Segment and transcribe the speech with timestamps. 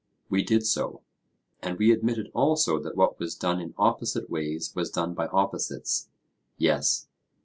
[0.31, 1.01] We did so.
[1.61, 6.07] And we admitted also that what was done in opposite ways was done by opposites?
[6.57, 7.05] Yes.